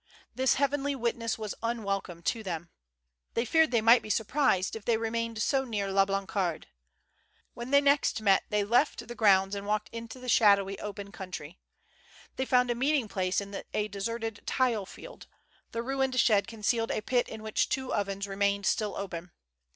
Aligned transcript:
This 0.33 0.55
heavenly 0.55 0.95
witness 0.95 1.37
was 1.37 1.53
unwelcome 1.61 2.23
to 2.23 2.41
them. 2.41 2.71
They 3.35 3.45
feared 3.45 3.69
they 3.69 3.81
might 3.81 4.01
be 4.01 4.09
surprised 4.09 4.75
if 4.75 4.83
they 4.83 4.97
remained 4.97 5.43
so 5.43 5.63
near 5.63 5.91
La 5.91 6.05
Blancarde. 6.05 6.65
When 7.53 7.69
they 7.69 7.81
next 7.81 8.19
met 8.19 8.41
they 8.49 8.63
left 8.63 9.07
the 9.07 9.13
grounds 9.13 9.53
and 9.53 9.67
walked 9.67 9.89
into 9.89 10.19
the 10.19 10.27
shadowy 10.27 10.79
open 10.79 11.11
country. 11.11 11.59
They 12.35 12.45
found 12.45 12.71
a 12.71 12.73
meeting 12.73 13.09
place 13.09 13.39
in 13.41 13.63
a 13.75 13.87
deserted 13.87 14.41
tile 14.47 14.87
field; 14.87 15.27
the 15.71 15.83
ruined 15.83 16.19
shed 16.19 16.47
concealed 16.47 16.89
a 16.89 17.01
pit 17.01 17.29
in 17.29 17.43
which 17.43 17.69
two 17.69 17.93
ovens 17.93 18.27
remained 18.27 18.65
still 18.65 18.95
open. 18.97 19.29